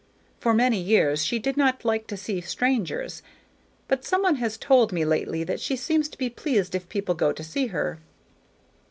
[0.39, 3.21] For many years she did not like to see strangers,
[3.87, 7.13] but some one has told me lately that she seems to be pleased if people
[7.13, 7.99] go to see her."